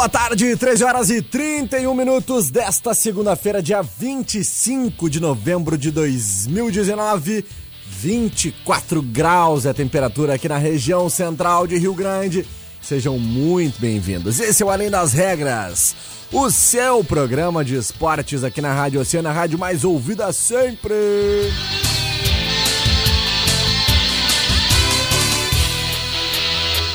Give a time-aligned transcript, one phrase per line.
[0.00, 7.44] Boa tarde, 13 horas e 31 minutos desta segunda-feira, dia 25 de novembro de 2019.
[7.86, 12.46] 24 graus é a temperatura aqui na região central de Rio Grande.
[12.80, 14.40] Sejam muito bem-vindos.
[14.40, 15.94] Esse é o Além das Regras,
[16.32, 20.94] o seu programa de esportes aqui na Rádio Oceana, a rádio mais ouvida sempre.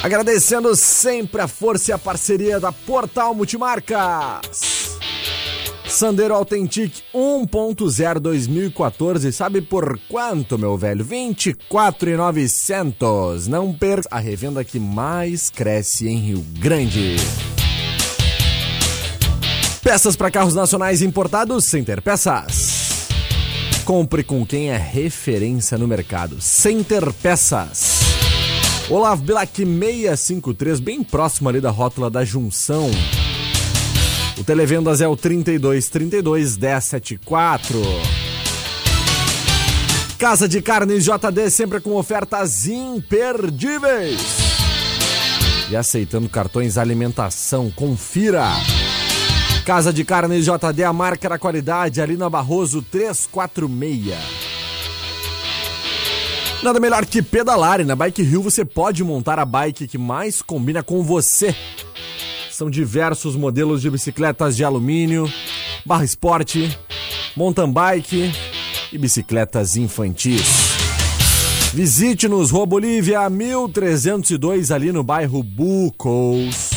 [0.05, 4.99] Agradecendo sempre a força e a parceria da Portal Multimarcas.
[5.87, 11.03] Sandero Authentic 1.0 2014, sabe por quanto, meu velho?
[11.03, 13.47] 24,900.
[13.47, 17.15] Não perca a revenda que mais cresce em Rio Grande.
[19.81, 23.09] Peças para carros nacionais importados, Center Peças.
[23.83, 26.39] Compre com quem é referência no mercado.
[26.39, 27.94] Center Peças.
[28.87, 32.91] Olavo Bilac 653, bem próximo ali da rótula da junção.
[34.37, 37.81] O Televendas é o 3232 1074.
[40.19, 44.21] Casa de Carnes JD sempre com ofertas imperdíveis.
[45.71, 48.45] E aceitando cartões alimentação, confira.
[49.65, 54.44] Casa de Carnes JD, a marca da qualidade, ali na Barroso 346.
[56.63, 60.41] Nada melhor que pedalar e na Bike Rio você pode montar a bike que mais
[60.41, 61.55] combina com você.
[62.49, 65.31] São diversos modelos de bicicletas de alumínio,
[65.85, 66.75] barra esporte,
[67.35, 68.31] mountain bike
[68.91, 70.75] e bicicletas infantis.
[71.73, 76.69] Visite-nos Rua Bolívia 1302 ali no bairro Bucos.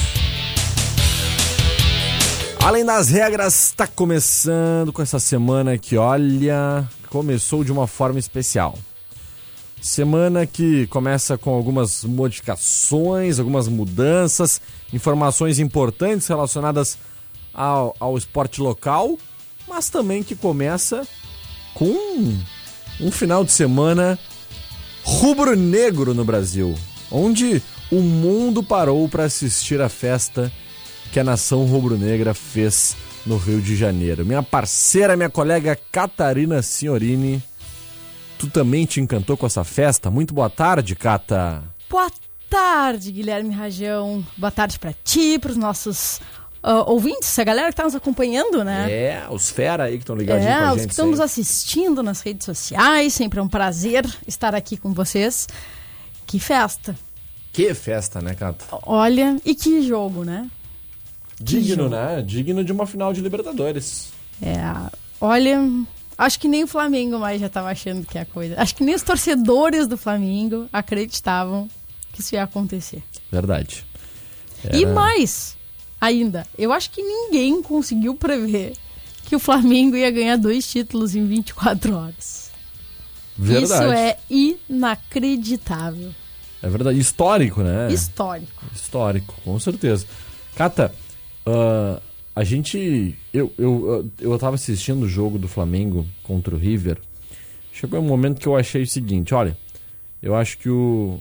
[2.65, 8.77] Além das regras, está começando com essa semana que, olha, começou de uma forma especial.
[9.89, 14.61] Semana que começa com algumas modificações, algumas mudanças,
[14.93, 16.99] informações importantes relacionadas
[17.55, 19.19] ao, ao esporte local,
[19.67, 21.09] mas também que começa
[21.73, 22.37] com
[23.01, 24.19] um final de semana
[25.05, 26.75] rubro-negro no Brasil,
[27.11, 30.53] onde o mundo parou para assistir a festa
[31.11, 32.95] que a nação rubro-negra fez
[33.25, 34.25] no Rio de Janeiro.
[34.25, 37.43] Minha parceira, minha colega Catarina Signorini
[38.39, 40.11] Tu também te encantou com essa festa?
[40.11, 41.63] Muito boa tarde, Cata.
[41.91, 42.09] Boa
[42.49, 44.25] tarde, Guilherme Rajão.
[44.37, 46.21] Boa tarde para ti, para os nossos
[46.63, 48.91] uh, ouvintes, a galera que está nos acompanhando, né?
[48.91, 50.87] É, os fera aí que estão ligadinhos é, com a os gente.
[50.87, 53.13] que estão nos assistindo nas redes sociais.
[53.13, 55.49] Sempre é um prazer estar aqui com vocês.
[56.25, 56.95] Que festa.
[57.53, 58.65] Que festa, né, Cata?
[58.85, 60.49] Olha, e que jogo, né?
[61.41, 61.89] Digno, jogo.
[61.89, 62.23] né?
[62.23, 64.11] Digno de uma final de Libertadores.
[64.41, 64.59] É,
[65.21, 65.61] olha,
[66.19, 68.61] acho que nem o Flamengo mais já estava achando que é a coisa.
[68.61, 71.69] Acho que nem os torcedores do Flamengo acreditavam
[72.13, 73.03] que isso ia acontecer.
[73.31, 73.87] Verdade.
[74.73, 75.57] E Era- mais
[76.01, 78.73] ainda, eu acho que ninguém conseguiu prever
[79.25, 82.51] que o Flamengo ia ganhar dois títulos em 24 horas.
[83.37, 83.65] Verdade.
[83.85, 86.13] Isso é inacreditável.
[86.63, 86.99] É verdade.
[86.99, 87.93] Histórico, né?
[87.93, 88.65] Histórico.
[88.75, 90.07] Histórico, com certeza.
[90.57, 90.93] Cata,
[91.47, 92.01] ah,
[92.39, 93.17] a gente.
[93.35, 96.99] Eu, eu, eu tava assistindo o jogo do Flamengo contra o River.
[97.73, 99.57] Chegou um momento que eu achei o seguinte: olha,
[100.23, 101.19] eu acho que o,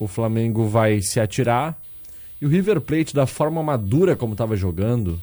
[0.00, 1.78] o Flamengo vai se atirar.
[2.40, 5.20] E o River Plate, da forma madura como tava jogando,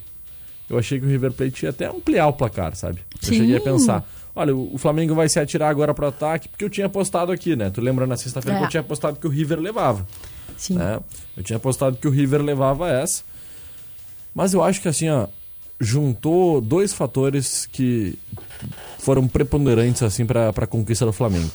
[0.69, 3.01] eu achei que o River Plate ia até ampliar o placar, sabe?
[3.21, 3.35] Eu Sim.
[3.39, 4.09] cheguei a pensar.
[4.33, 7.57] Olha, o o Flamengo vai se atirar agora pro ataque, porque eu tinha apostado aqui,
[7.57, 7.69] né?
[7.69, 8.59] Tu lembra na sexta-feira É.
[8.61, 10.07] que eu tinha apostado que o River levava
[10.55, 10.75] Sim.
[10.75, 10.97] né?
[11.35, 13.21] Eu tinha apostado que o River levava essa.
[14.33, 15.27] Mas eu acho que assim, ó,
[15.79, 18.17] juntou dois fatores que
[18.99, 21.51] foram preponderantes assim para a conquista do Flamengo.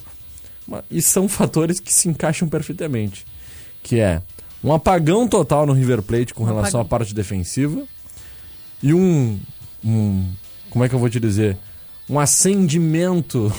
[0.91, 3.27] E são fatores que se encaixam perfeitamente,
[3.83, 4.23] que é
[4.63, 6.99] um apagão total no River Plate com Um relação à apagão.
[6.99, 7.83] parte defensiva
[8.83, 9.39] e um
[9.85, 10.25] um
[10.71, 11.57] como é que eu vou te dizer?
[12.09, 13.53] Um acendimento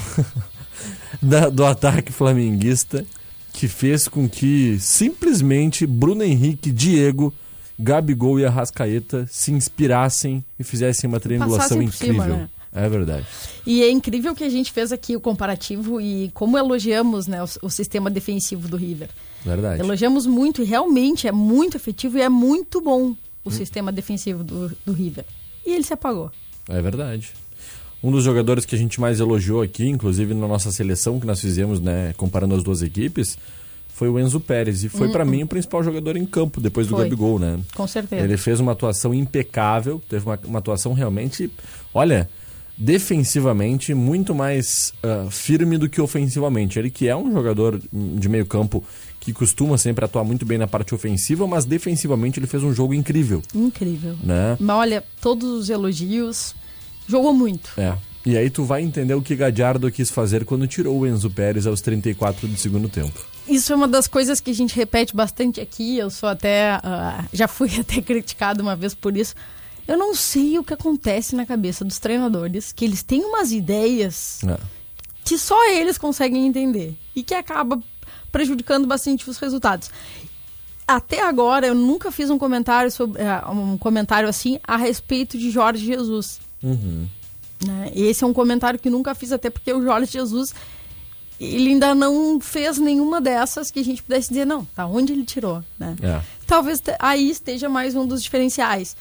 [1.22, 3.04] da, do ataque flamenguista
[3.52, 7.32] que fez com que simplesmente Bruno Henrique, Diego,
[7.78, 12.22] Gabigol e Arrascaeta se inspirassem e fizessem uma triangulação incrível.
[12.22, 12.48] Cima, né?
[12.72, 13.26] É verdade.
[13.64, 17.46] E é incrível que a gente fez aqui o comparativo e como elogiamos né, o,
[17.62, 19.08] o sistema defensivo do River.
[19.42, 19.80] Verdade.
[19.80, 23.50] Elogiamos muito e realmente é muito efetivo e é muito bom o hum.
[23.50, 25.24] sistema defensivo do, do River.
[25.64, 26.30] E ele se apagou.
[26.68, 27.32] É verdade.
[28.02, 31.40] Um dos jogadores que a gente mais elogiou aqui, inclusive na nossa seleção que nós
[31.40, 33.38] fizemos, né, comparando as duas equipes,
[33.96, 34.84] foi o Enzo Pérez.
[34.84, 37.04] E foi, hum, para mim, o principal jogador em campo, depois do foi.
[37.04, 37.58] Gabigol, né?
[37.74, 38.22] Com certeza.
[38.22, 41.50] Ele fez uma atuação impecável, teve uma, uma atuação realmente,
[41.94, 42.28] olha,
[42.76, 46.78] defensivamente muito mais uh, firme do que ofensivamente.
[46.78, 48.84] Ele que é um jogador de meio campo
[49.18, 52.92] que costuma sempre atuar muito bem na parte ofensiva, mas defensivamente ele fez um jogo
[52.92, 53.42] incrível.
[53.54, 54.14] Incrível.
[54.22, 54.56] Né?
[54.60, 56.54] Mas olha, todos os elogios
[57.08, 57.70] Jogou muito.
[57.78, 57.96] É.
[58.24, 61.66] E aí tu vai entender o que Gadiardo quis fazer quando tirou o Enzo Pérez
[61.66, 63.35] aos 34 do segundo tempo.
[63.48, 65.98] Isso é uma das coisas que a gente repete bastante aqui.
[65.98, 66.78] Eu sou até.
[66.78, 69.34] Uh, já fui até criticado uma vez por isso.
[69.86, 74.42] Eu não sei o que acontece na cabeça dos treinadores, que eles têm umas ideias
[74.42, 74.58] é.
[75.24, 77.80] que só eles conseguem entender e que acaba
[78.32, 79.90] prejudicando bastante os resultados.
[80.88, 85.50] Até agora eu nunca fiz um comentário sobre uh, um comentário assim a respeito de
[85.50, 86.40] Jorge Jesus.
[86.62, 87.06] Uhum.
[87.64, 87.92] Né?
[87.94, 90.54] Esse é um comentário que nunca fiz, até porque o Jorge Jesus
[91.40, 95.24] ele ainda não fez nenhuma dessas que a gente pudesse dizer, não, tá onde ele
[95.24, 95.94] tirou, né?
[96.02, 96.20] É.
[96.46, 98.96] Talvez aí esteja mais um dos diferenciais.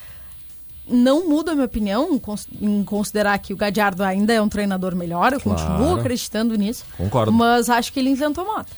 [0.88, 2.20] Não muda a minha opinião
[2.62, 5.60] em considerar que o Gadiardo ainda é um treinador melhor, eu claro.
[5.60, 6.86] continuo acreditando nisso.
[6.98, 7.32] Concordo.
[7.32, 8.72] Mas acho que ele inventou moto.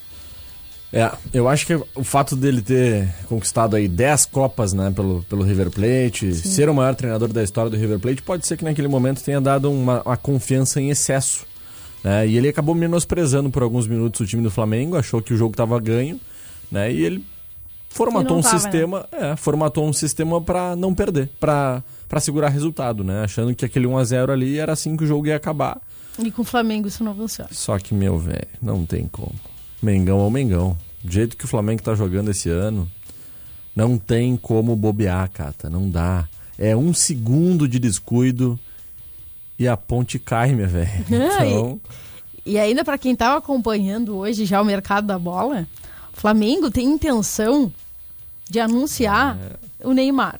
[0.91, 5.43] É, eu acho que o fato dele ter conquistado aí 10 Copas, né, pelo, pelo
[5.43, 6.49] River Plate, Sim.
[6.49, 9.41] ser o maior treinador da história do River Plate, pode ser que naquele momento tenha
[9.41, 11.45] dado uma, uma confiança em excesso.
[12.03, 12.27] Né?
[12.27, 15.51] E ele acabou menosprezando por alguns minutos o time do Flamengo, achou que o jogo
[15.51, 16.19] estava ganho,
[16.71, 16.91] né?
[16.91, 17.25] E ele
[17.89, 18.59] formatou um tava, né?
[18.59, 19.31] sistema, né?
[19.31, 23.23] é, formatou um sistema para não perder, para para segurar resultado, né?
[23.23, 25.81] Achando que aquele 1 a 0 ali era assim que o jogo ia acabar.
[26.17, 27.49] E com o Flamengo isso não funciona.
[27.51, 29.35] Só que meu velho, não tem como.
[29.81, 30.77] Mengão ao Mengão.
[31.03, 32.89] Do jeito que o Flamengo tá jogando esse ano,
[33.75, 35.69] não tem como bobear, Cata.
[35.69, 36.27] Não dá.
[36.57, 38.59] É um segundo de descuido
[39.57, 40.91] e a ponte cai, minha velha.
[41.09, 41.79] Então...
[42.45, 45.67] E, e ainda para quem tava acompanhando hoje já o mercado da bola,
[46.15, 47.71] o Flamengo tem intenção
[48.49, 49.87] de anunciar é...
[49.87, 50.39] o Neymar.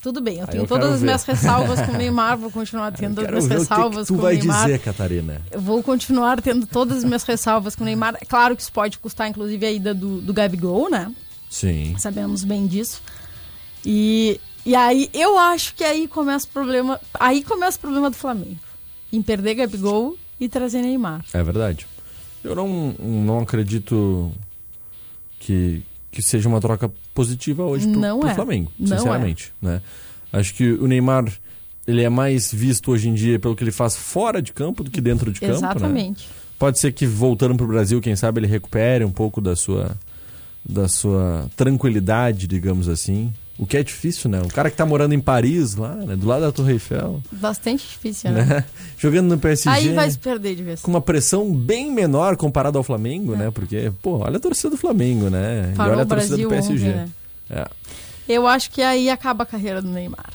[0.00, 1.06] Tudo bem, eu tenho eu todas as ver.
[1.06, 4.28] minhas ressalvas com o Neymar, vou continuar tendo as minhas ressalvas que que com o
[4.28, 4.40] Neymar.
[4.40, 5.42] tu vai dizer, Catarina?
[5.50, 8.16] Eu vou continuar tendo todas as minhas ressalvas com o Neymar.
[8.20, 11.12] É claro que isso pode custar, inclusive, a ida do, do Gabigol, né?
[11.50, 11.96] Sim.
[11.98, 13.02] Sabemos bem disso.
[13.84, 17.00] E, e aí, eu acho que aí começa o problema.
[17.14, 18.58] Aí começa o problema do Flamengo.
[19.12, 21.24] Em perder Gabigol e trazer Neymar.
[21.32, 21.86] É verdade.
[22.42, 24.32] Eu não, não acredito
[25.38, 28.34] que, que seja uma troca positiva hoje pro, não pro é.
[28.34, 29.54] Flamengo, não sinceramente.
[29.62, 29.66] É.
[29.66, 29.82] Né?
[30.32, 31.32] Acho que o Neymar
[31.86, 34.90] ele é mais visto hoje em dia pelo que ele faz fora de campo do
[34.90, 35.52] que dentro de campo.
[35.52, 35.58] Né?
[35.58, 36.26] Exatamente.
[36.26, 36.34] Né?
[36.58, 39.96] Pode ser que voltando para o Brasil, quem sabe ele recupere um pouco da sua,
[40.64, 43.32] da sua tranquilidade, digamos assim.
[43.58, 44.40] O que é difícil, né?
[44.42, 46.14] O cara que tá morando em Paris, lá, né?
[46.14, 47.22] Do lado da Torre Eiffel.
[47.32, 48.44] Bastante difícil, né?
[48.44, 48.64] né?
[48.98, 49.70] Jogando no PSG.
[49.70, 50.82] Aí vai se perder de vez.
[50.82, 53.38] Com uma pressão bem menor comparado ao Flamengo, é.
[53.38, 53.50] né?
[53.50, 55.72] Porque, pô, olha a torcida do Flamengo, né?
[55.74, 56.88] Parou e olha a torcida Brasil do PSG.
[56.88, 57.08] Né?
[57.50, 57.66] é.
[58.28, 60.32] Eu acho que aí acaba a carreira do Neymar.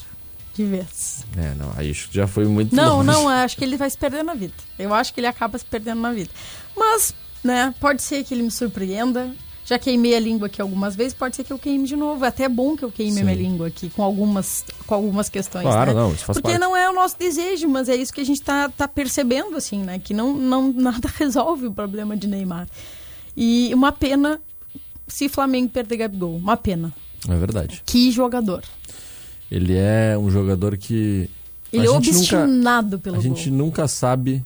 [0.54, 1.26] De vez.
[1.38, 3.08] É, não, aí já foi muito Não, longe.
[3.08, 4.54] não, acho que ele vai se perder na vida.
[4.78, 6.30] Eu acho que ele acaba se perdendo na vida.
[6.76, 7.14] Mas,
[7.44, 9.30] né, pode ser que ele me surpreenda.
[9.72, 12.26] Já queimei a língua aqui algumas vezes, pode ser que eu queime de novo.
[12.26, 13.24] É até bom que eu queime Sim.
[13.24, 15.64] minha língua aqui com algumas, com algumas questões.
[15.64, 15.98] Claro, né?
[16.02, 16.60] não, isso faz Porque parte.
[16.60, 19.82] não é o nosso desejo, mas é isso que a gente está tá percebendo, assim,
[19.82, 19.98] né?
[19.98, 22.68] Que não, não, nada resolve o problema de Neymar.
[23.38, 24.42] E uma pena
[25.08, 26.36] se Flamengo perder Gabigol.
[26.36, 26.94] Uma pena.
[27.30, 27.82] É verdade.
[27.86, 28.66] Que jogador.
[29.50, 31.30] Ele é um jogador que.
[31.72, 33.58] Ele é obstinado nunca, pelo A gente gol.
[33.58, 34.44] nunca sabe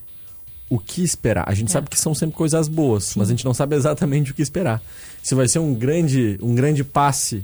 [0.69, 1.45] o que esperar.
[1.47, 1.71] A gente é.
[1.71, 3.19] sabe que são sempre coisas boas, Sim.
[3.19, 4.83] mas a gente não sabe exatamente o que esperar.
[5.25, 7.43] Se vai ser um grande, um grande passe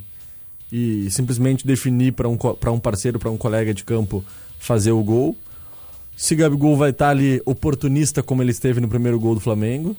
[0.71, 4.23] e simplesmente definir para um, um parceiro, para um colega de campo
[4.59, 5.35] fazer o gol.
[6.15, 9.97] Se Gabigol vai estar tá ali oportunista como ele esteve no primeiro gol do Flamengo.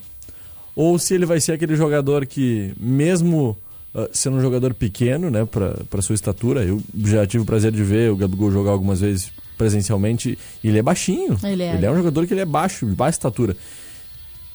[0.77, 3.59] Ou se ele vai ser aquele jogador que, mesmo
[3.93, 7.83] uh, sendo um jogador pequeno, né, para sua estatura, eu já tive o prazer de
[7.83, 11.37] ver o Gabigol jogar algumas vezes presencialmente, ele é baixinho.
[11.43, 11.75] Ele é.
[11.75, 13.57] Ele é um jogador que ele é baixo, de baixa estatura.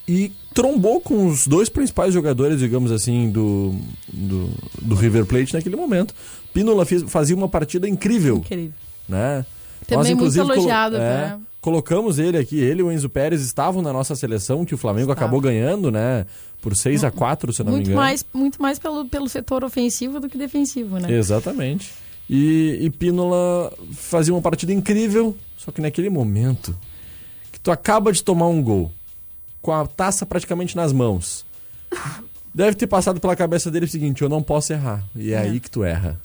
[0.07, 3.75] E trombou com os dois principais jogadores, digamos assim, do,
[4.11, 4.49] do,
[4.81, 6.15] do River Plate naquele momento.
[6.51, 8.37] Pinola fez, fazia uma partida incrível.
[8.37, 8.73] Incrível.
[9.07, 9.45] Né?
[9.85, 10.95] Também muito elogiado.
[10.95, 11.39] Colo é, né?
[11.61, 15.11] Colocamos ele aqui, ele e o Enzo Pérez estavam na nossa seleção, que o Flamengo
[15.11, 15.27] Estava.
[15.27, 16.25] acabou ganhando, né?
[16.59, 18.01] Por 6 a 4 se não muito me engano.
[18.01, 21.13] Mais, muito mais pelo, pelo setor ofensivo do que defensivo, né?
[21.13, 21.91] Exatamente.
[22.27, 26.75] E, e Pínola fazia uma partida incrível, só que naquele momento
[27.51, 28.91] que tu acaba de tomar um gol,
[29.67, 31.45] com a taça praticamente nas mãos,
[32.55, 35.03] deve ter passado pela cabeça dele o seguinte: eu não posso errar.
[35.13, 35.39] E é, é.
[35.39, 36.17] aí que tu erra.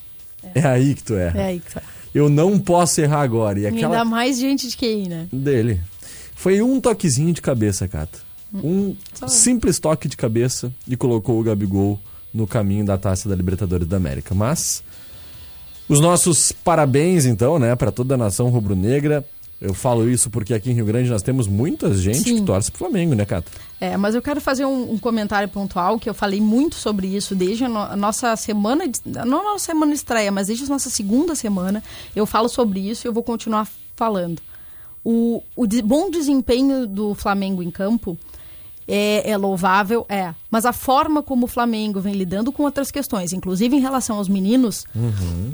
[0.54, 0.60] É.
[0.60, 0.64] é.
[0.64, 1.40] aí que tu erra.
[1.40, 1.86] É aí que tu erra.
[2.14, 3.58] Eu não posso errar agora.
[3.58, 3.96] E aquela...
[3.96, 5.26] Ainda mais gente de QI, né?
[5.32, 5.80] Dele.
[6.36, 8.20] Foi um toquezinho de cabeça, Cata.
[8.54, 8.94] Um
[9.26, 11.98] simples toque de cabeça e colocou o Gabigol
[12.32, 14.36] no caminho da taça da Libertadores da América.
[14.36, 14.84] Mas
[15.88, 19.24] os nossos parabéns, então, né, para toda a nação rubro-negra.
[19.62, 22.40] Eu falo isso porque aqui em Rio Grande nós temos muita gente Sim.
[22.40, 23.48] que torce pro Flamengo, né, Cata?
[23.80, 27.32] É, mas eu quero fazer um, um, comentário pontual que eu falei muito sobre isso
[27.36, 30.64] desde a, no, a nossa semana, de, não a nossa semana de estreia, mas desde
[30.64, 31.80] a nossa segunda semana.
[32.14, 34.42] Eu falo sobre isso e eu vou continuar falando.
[35.04, 38.18] O, o de, bom desempenho do Flamengo em campo
[38.88, 40.34] é, é, louvável, é.
[40.50, 44.28] Mas a forma como o Flamengo vem lidando com outras questões, inclusive em relação aos
[44.28, 45.52] meninos, uhum.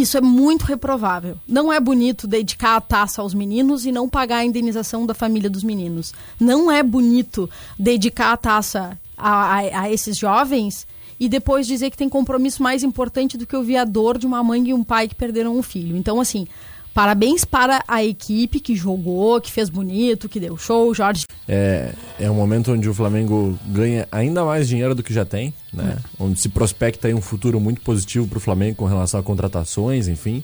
[0.00, 1.36] Isso é muito reprovável.
[1.46, 5.50] Não é bonito dedicar a taça aos meninos e não pagar a indenização da família
[5.50, 6.14] dos meninos.
[6.38, 10.86] Não é bonito dedicar a taça a, a, a esses jovens
[11.18, 14.70] e depois dizer que tem compromisso mais importante do que o viador de uma mãe
[14.70, 15.94] e um pai que perderam um filho.
[15.94, 16.48] Então, assim,
[16.92, 21.24] Parabéns para a equipe que jogou, que fez bonito, que deu show, Jorge.
[21.48, 25.54] É, é um momento onde o Flamengo ganha ainda mais dinheiro do que já tem,
[25.72, 25.96] né?
[25.96, 26.22] É.
[26.22, 30.42] Onde se prospecta um futuro muito positivo para o Flamengo com relação a contratações, enfim.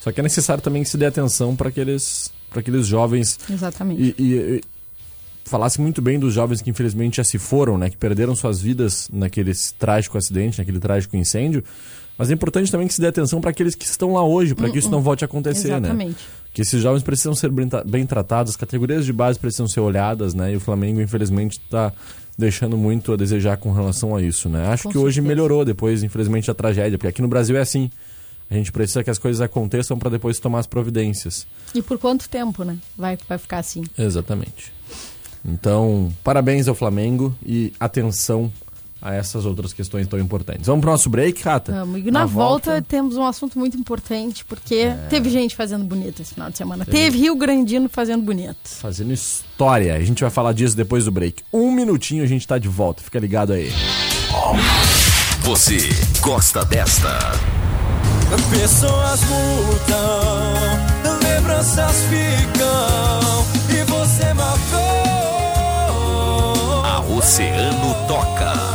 [0.00, 3.38] Só que é necessário também que se dê atenção para aqueles, aqueles jovens.
[3.50, 4.14] Exatamente.
[4.18, 4.60] E, e, e,
[5.44, 7.90] falasse muito bem dos jovens que infelizmente já se foram, né?
[7.90, 11.64] Que perderam suas vidas naquele trágico acidente, naquele trágico incêndio.
[12.18, 14.68] Mas é importante também que se dê atenção para aqueles que estão lá hoje, para
[14.68, 15.78] que isso não volte a acontecer, né?
[15.78, 16.10] Exatamente.
[16.10, 16.16] né?
[16.52, 17.50] Que esses jovens precisam ser
[17.86, 20.52] bem tratados, as categorias de base precisam ser olhadas, né?
[20.52, 21.92] E o Flamengo, infelizmente, está
[22.36, 24.66] deixando muito a desejar com relação a isso, né?
[24.66, 25.06] Acho com que certeza.
[25.06, 27.88] hoje melhorou depois, infelizmente, da tragédia, porque aqui no Brasil é assim.
[28.50, 31.46] A gente precisa que as coisas aconteçam para depois tomar as providências.
[31.74, 32.78] E por quanto tempo, né?
[32.96, 33.84] Vai, vai ficar assim.
[33.96, 34.72] Exatamente.
[35.44, 38.50] Então, parabéns ao Flamengo e atenção
[39.00, 40.66] a essas outras questões tão importantes.
[40.66, 41.72] Vamos para o nosso break, Rata?
[41.72, 42.00] Vamos.
[42.00, 44.94] E na, na volta, volta, temos um assunto muito importante, porque é...
[45.08, 46.84] teve gente fazendo bonito esse final de semana.
[46.84, 46.98] Teve...
[46.98, 48.56] teve Rio Grandino fazendo bonito.
[48.64, 49.94] Fazendo história.
[49.94, 51.42] A gente vai falar disso depois do break.
[51.52, 53.02] Um minutinho a gente está de volta.
[53.02, 53.72] Fica ligado aí.
[55.42, 55.78] Você
[56.20, 57.18] gosta desta?
[58.50, 64.78] Pessoas mudam, lembranças ficam e você marcou.
[66.84, 68.67] A Oceano toca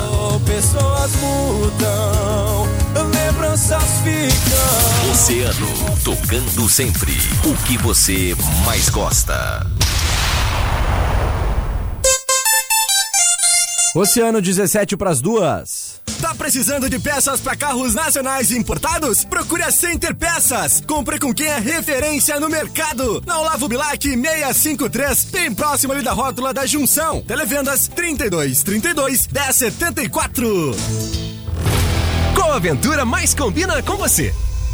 [0.54, 2.68] pessoas mudam,
[3.12, 5.12] lembranças ficam.
[5.12, 5.68] Oceano,
[6.04, 7.12] tocando sempre
[7.44, 9.66] o que você mais gosta.
[13.96, 15.83] Oceano 17 para as duas.
[16.22, 19.26] Tá precisando de peças para carros nacionais importados?
[19.26, 20.82] Procure a Center Peças.
[20.88, 23.22] Compre com quem é referência no mercado.
[23.26, 27.22] Na Olavo Bilac 653, bem próximo ali da rótula da Junção.
[27.22, 30.72] Televendas 32 32 1074.
[32.36, 34.34] Qual aventura mais combina com você?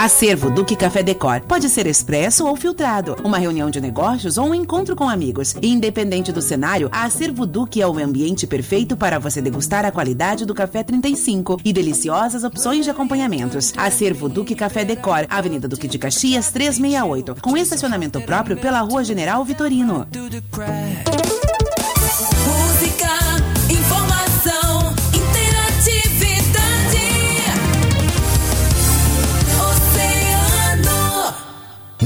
[0.00, 1.40] Acervo Duque Café Decor.
[1.40, 5.56] Pode ser expresso ou filtrado, uma reunião de negócios ou um encontro com amigos.
[5.60, 10.46] Independente do cenário, a Acervo Duque é o ambiente perfeito para você degustar a qualidade
[10.46, 13.74] do café 35 e deliciosas opções de acompanhamentos.
[13.76, 19.44] Acervo Duque Café Decor, Avenida Duque de Caxias 368, com estacionamento próprio pela Rua General
[19.44, 20.06] Vitorino.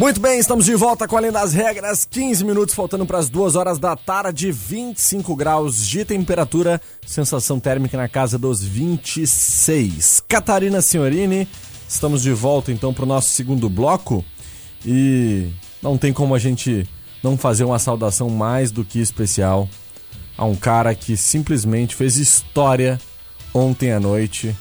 [0.00, 2.06] Muito bem, estamos de volta com Além das Regras.
[2.06, 7.98] 15 minutos faltando para as 2 horas da tarde, 25 graus de temperatura, sensação térmica
[7.98, 10.22] na casa dos 26.
[10.26, 11.46] Catarina Senhorini,
[11.86, 14.24] estamos de volta então para o nosso segundo bloco
[14.86, 15.48] e
[15.82, 16.88] não tem como a gente
[17.22, 19.68] não fazer uma saudação mais do que especial
[20.34, 22.98] a um cara que simplesmente fez história
[23.52, 24.56] ontem à noite,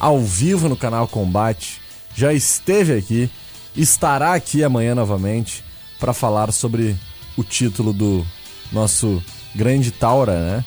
[0.00, 1.80] ao vivo no canal Combate,
[2.16, 3.30] já esteve aqui
[3.76, 5.64] estará aqui amanhã novamente
[5.98, 6.96] para falar sobre
[7.36, 8.26] o título do
[8.72, 9.22] nosso
[9.54, 10.64] grande Taura, né?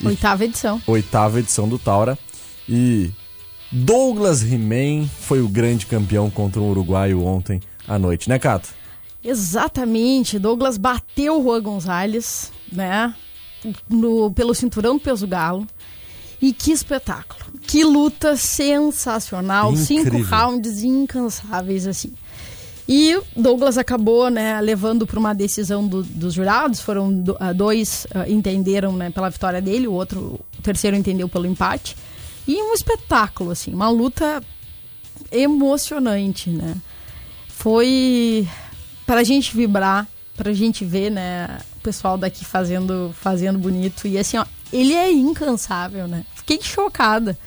[0.00, 0.82] E oitava edição.
[0.86, 2.18] Oitava edição do Taura.
[2.68, 3.10] E
[3.70, 8.68] Douglas Rimen foi o grande campeão contra o uruguaio ontem à noite, né, Cato?
[9.24, 10.38] Exatamente.
[10.38, 13.14] Douglas bateu o Juan Gonzalez, né?
[13.88, 15.66] No, pelo cinturão do peso galo.
[16.40, 17.40] E que espetáculo.
[17.62, 19.72] Que luta sensacional.
[19.72, 20.12] Incrível.
[20.12, 22.12] Cinco rounds incansáveis, assim.
[22.88, 26.80] E Douglas acabou né, levando para uma decisão do, dos jurados.
[26.80, 31.28] Foram do, uh, dois uh, entenderam né, pela vitória dele, o outro, o terceiro entendeu
[31.28, 31.96] pelo empate.
[32.46, 34.42] E um espetáculo, assim, uma luta
[35.30, 36.76] emocionante, né?
[37.48, 38.48] Foi
[39.06, 44.08] para a gente vibrar, para a gente ver, né, o pessoal daqui fazendo, fazendo bonito.
[44.08, 46.24] E assim, ó, ele é incansável, né?
[46.34, 47.38] Fiquei chocada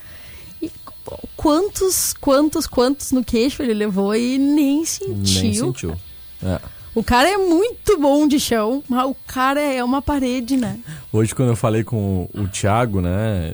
[1.35, 5.41] quantos, quantos, quantos no queixo ele levou e nem sentiu.
[5.41, 5.95] Nem sentiu.
[6.43, 6.59] É.
[6.95, 10.79] O cara é muito bom de chão, mas o cara é uma parede, né?
[11.11, 13.53] Hoje, quando eu falei com o Thiago, né,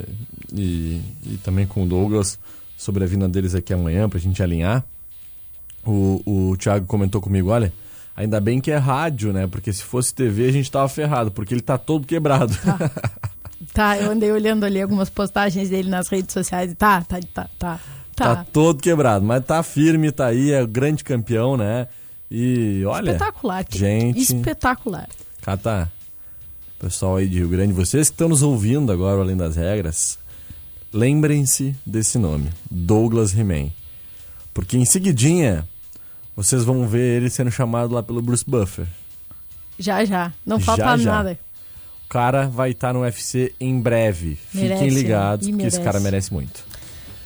[0.53, 2.37] e, e também com o Douglas
[2.77, 4.85] sobre a vinda deles aqui amanhã pra gente alinhar,
[5.83, 7.73] o, o Thiago comentou comigo: olha,
[8.15, 9.47] ainda bem que é rádio, né?
[9.47, 12.55] Porque se fosse TV a gente tava ferrado, porque ele tá todo quebrado.
[12.57, 12.91] Tá.
[13.73, 17.79] Tá, eu andei olhando ali algumas postagens dele nas redes sociais tá, tá, tá, tá.
[18.15, 21.87] Tá, tá todo quebrado, mas tá firme, tá aí, é o grande campeão, né?
[22.29, 23.11] E olha.
[23.11, 24.19] Espetacular, gente.
[24.19, 25.07] Espetacular.
[25.41, 25.91] Cata,
[26.79, 30.19] pessoal aí de Rio Grande, vocês que estão nos ouvindo agora, além das regras,
[30.93, 33.69] lembrem-se desse nome: Douglas He-Man.
[34.53, 35.67] Porque em seguidinha
[36.35, 38.85] vocês vão ver ele sendo chamado lá pelo Bruce Buffer.
[39.79, 40.33] Já, já.
[40.45, 41.11] Não falta já, já.
[41.11, 41.39] nada
[42.11, 44.37] cara vai estar tá no UFC em breve.
[44.53, 45.77] Merece, Fiquem ligados, porque merece.
[45.77, 46.65] esse cara merece muito.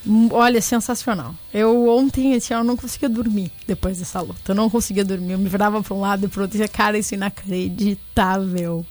[0.05, 1.33] Hum, olha, sensacional.
[1.51, 4.51] Eu ontem, assim, eu não conseguia dormir depois dessa luta.
[4.51, 5.33] Eu não conseguia dormir.
[5.33, 6.61] Eu me virava para um lado e pro outro.
[6.61, 8.85] E, cara, isso é inacreditável.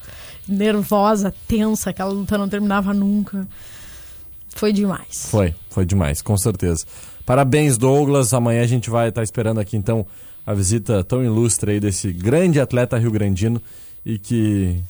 [0.49, 1.91] Nervosa, tensa.
[1.91, 3.47] Aquela luta não terminava nunca.
[4.49, 5.29] Foi demais.
[5.31, 6.85] Foi, foi demais, com certeza.
[7.25, 8.35] Parabéns, Douglas.
[8.35, 10.05] Amanhã a gente vai estar tá esperando aqui, então,
[10.45, 13.63] a visita tão ilustre aí desse grande atleta rio-grandino
[14.05, 14.83] e que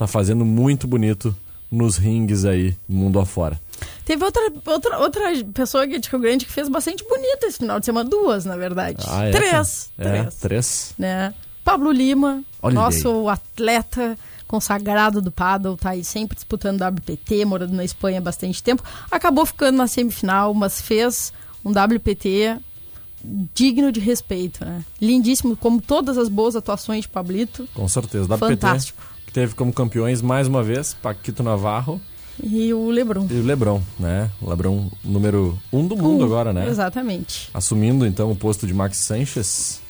[0.00, 1.36] tá fazendo muito bonito
[1.70, 3.60] nos rings aí, mundo afora.
[4.02, 7.78] Teve outra, outra, outra pessoa aqui de Rio Grande que fez bastante bonito esse final
[7.78, 8.08] de semana.
[8.08, 9.04] Duas, na verdade.
[9.06, 9.30] Ah, é?
[9.30, 9.92] Três.
[9.98, 10.34] É, três.
[10.36, 10.94] três.
[10.98, 11.34] Né?
[11.62, 13.34] Pablo Lima, Olha nosso aí.
[13.34, 18.82] atleta consagrado do paddle, tá aí sempre disputando WPT, morando na Espanha há bastante tempo.
[19.10, 21.30] Acabou ficando na semifinal, mas fez
[21.62, 22.58] um WPT
[23.54, 24.82] digno de respeito, né?
[25.00, 27.68] Lindíssimo, como todas as boas atuações de Pablito.
[27.74, 28.24] Com certeza.
[28.24, 32.00] WPT, Fantástico que teve como campeões mais uma vez Paquito Navarro.
[32.42, 33.28] E o Lebron.
[33.30, 34.28] E o Lebron, né?
[34.40, 36.66] O Lebron número um do mundo um, agora, né?
[36.68, 37.48] Exatamente.
[37.54, 39.80] Assumindo então o posto de Max Sanchez,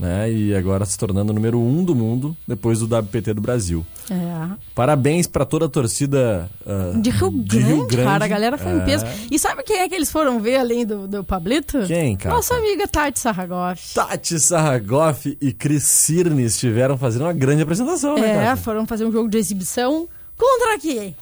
[0.00, 0.32] né?
[0.32, 3.84] E agora se tornando o número um do mundo depois do WPT do Brasil.
[4.10, 4.56] É.
[4.74, 8.24] Parabéns para toda a torcida uh, de, Rio Grande, de, Rio Grande, cara.
[8.24, 8.76] A galera foi é.
[8.76, 9.04] em peso.
[9.30, 11.80] E sabe quem é que eles foram ver além do, do Pablito?
[11.86, 12.34] Quem, cara?
[12.34, 13.94] Nossa amiga Tati Sarragoff.
[13.94, 19.12] Tati Sarragoff e Cris Cirne estiveram fazendo uma grande apresentação, né, É, foram fazer um
[19.12, 21.14] jogo de exibição contra quem?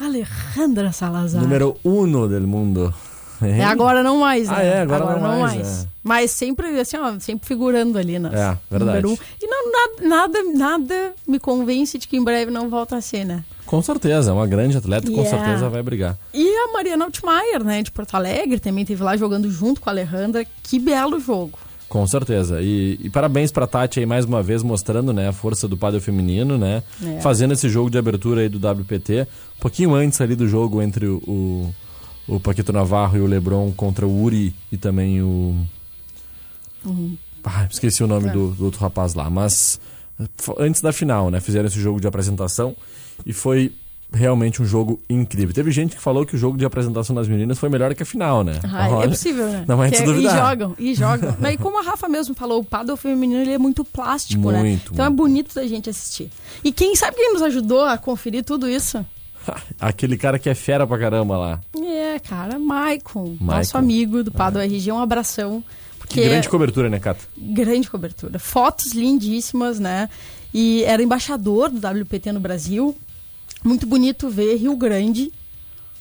[0.00, 1.42] Alejandra Salazar.
[1.42, 2.92] Número uno del mundo.
[3.60, 4.54] É agora não mais, né?
[4.56, 5.54] Ah, é, agora, agora não, não, mais.
[5.56, 5.84] mais.
[5.84, 5.86] É.
[6.02, 8.30] Mas sempre, assim, ó, sempre figurando ali, né?
[8.32, 9.06] É, verdade.
[9.06, 9.16] Um.
[9.42, 13.24] E não, nada, nada, nada me convence de que em breve não volta a ser,
[13.24, 13.44] né?
[13.66, 16.18] Com certeza, é uma grande atleta, com certeza vai brigar.
[16.34, 19.92] E a Mariana Altmaier, né, de Porto Alegre, também teve lá jogando junto com a
[19.92, 20.44] Alejandra.
[20.62, 21.56] Que belo jogo.
[21.90, 22.60] Com certeza.
[22.62, 25.98] E, e parabéns pra Tati aí mais uma vez mostrando né, a força do padre
[25.98, 26.84] feminino, né?
[27.04, 27.20] É.
[27.20, 29.22] Fazendo esse jogo de abertura aí do WPT.
[29.58, 31.74] Um pouquinho antes ali do jogo entre o, o
[32.30, 35.56] o Paquito Navarro e o Lebron contra o Uri e também o.
[36.84, 37.16] Uhum.
[37.42, 38.32] Ah, esqueci o nome é.
[38.32, 39.28] do, do, outro rapaz lá.
[39.28, 39.80] Mas
[40.58, 41.40] antes da final, né?
[41.40, 42.76] Fizeram esse jogo de apresentação
[43.26, 43.72] e foi
[44.12, 45.52] realmente um jogo incrível.
[45.54, 48.06] Teve gente que falou que o jogo de apresentação das meninas foi melhor que a
[48.06, 48.60] final, né?
[48.62, 49.64] Ah, é Olha, é possível, né?
[49.66, 50.34] Não é de duvidar.
[50.34, 51.36] E jogam, e jogam.
[51.50, 54.60] e como a Rafa mesmo falou, o paddle feminino ele é muito plástico, né?
[54.60, 54.90] muito, né?
[54.92, 55.22] Então é muito.
[55.22, 56.30] é bonito da gente assistir.
[56.62, 59.04] E quem sabe quem nos ajudou a conferir tudo isso?
[59.80, 61.60] Aquele cara que é fera pra caramba lá.
[62.20, 64.64] Cara, Maicon, nosso amigo do Pado é.
[64.64, 65.62] RG, um abração.
[65.98, 66.22] porque...
[66.22, 67.24] Que grande cobertura, né, Cata?
[67.36, 68.38] grande cobertura.
[68.38, 70.08] Fotos lindíssimas, né?
[70.52, 72.96] E era embaixador do WPT no Brasil.
[73.62, 75.32] Muito bonito ver Rio Grande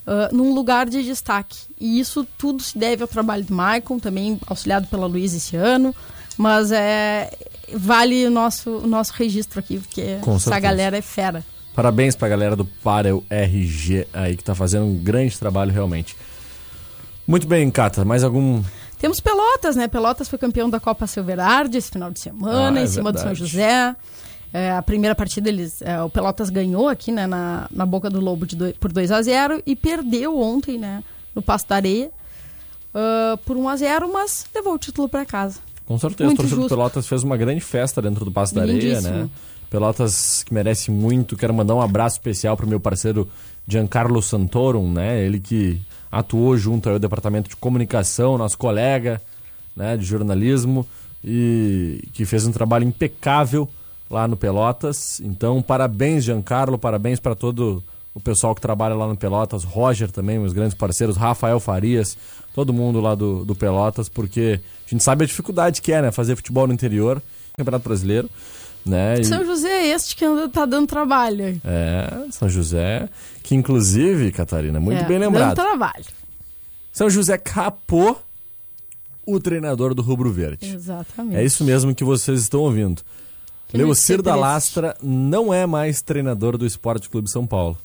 [0.08, 1.60] uh, num lugar de destaque.
[1.79, 5.93] E isso tudo se deve ao trabalho do Maicon, também auxiliado pela Luísa esse ano.
[6.38, 7.32] Mas é,
[7.73, 10.60] vale o nosso, o nosso registro aqui, porque Com essa certeza.
[10.60, 11.43] galera é fera.
[11.75, 16.15] Parabéns pra galera do Parel RG aí que tá fazendo um grande trabalho realmente.
[17.27, 18.62] Muito bem, Cata, mais algum.
[18.97, 19.88] Temos Pelotas, né?
[19.88, 23.17] Pelotas foi campeão da Copa Silverard esse final de semana, Ah, é em cima do
[23.19, 23.39] São verdade.
[23.49, 23.95] José.
[24.51, 28.19] É, a primeira partida, eles, é, o Pelotas ganhou aqui, né, na, na boca do
[28.19, 31.03] Lobo de doi- por 2 a 0 e perdeu ontem, né,
[31.36, 32.10] no Passo da Areia,
[32.93, 35.60] ah, por 1 a 0 mas levou o título para casa.
[35.86, 36.69] Com certeza, Muito o torcedor do.
[36.69, 39.29] Pelotas fez uma grande festa dentro do Passo da Areia, né?
[39.69, 41.38] Pelotas que merece muito.
[41.38, 43.29] Quero mandar um abraço especial pro meu parceiro
[43.67, 45.23] Giancarlo Santorum, né?
[45.23, 45.79] Ele que
[46.12, 49.21] atuou junto ao departamento de comunicação, nosso colega,
[49.75, 50.86] né, de jornalismo
[51.23, 53.69] e que fez um trabalho impecável
[54.10, 55.19] lá no Pelotas.
[55.21, 60.39] Então, parabéns Giancarlo, parabéns para todo o pessoal que trabalha lá no Pelotas, Roger também,
[60.39, 62.17] meus grandes parceiros, Rafael Farias,
[62.53, 66.12] todo mundo lá do, do Pelotas, porque a gente sabe a dificuldade que é, né,
[66.12, 67.21] fazer futebol no interior,
[67.55, 68.29] Campeonato Brasileiro,
[68.85, 69.19] né?
[69.19, 71.59] e- São José é este que anda, tá dando trabalho.
[71.63, 73.07] é, São José,
[73.43, 75.55] que inclusive, Catarina, muito É, bem Dando lembrado.
[75.55, 76.05] trabalho.
[76.91, 78.19] São José capou
[79.25, 80.73] o treinador do Rubro Verde.
[80.73, 81.35] Exatamente.
[81.37, 83.01] É isso mesmo que vocês estão ouvindo.
[83.67, 84.35] Que Leocir da.
[84.35, 87.77] Lastra não é mais treinador do Esporte Clube São Paulo.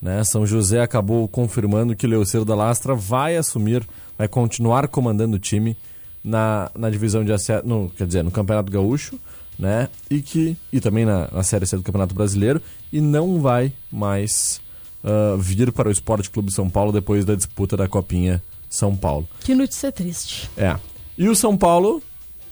[0.00, 0.24] Né?
[0.24, 5.76] São José acabou confirmando que Leocir da Lastra vai assumir, vai continuar comandando o time
[6.24, 9.20] na, na divisão de acesso, no, quer dizer, no Campeonato Gaúcho,
[9.60, 9.88] né?
[10.10, 12.60] E que e também na, na Série C do Campeonato Brasileiro
[12.92, 14.60] e não vai mais
[15.04, 19.28] ah, vir para o Esporte Clube São Paulo depois da disputa da Copinha São Paulo.
[19.40, 20.50] Que notícia triste.
[20.56, 20.76] É.
[21.16, 22.02] E o São Paulo